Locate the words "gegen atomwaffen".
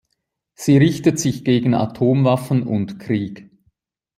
1.45-2.63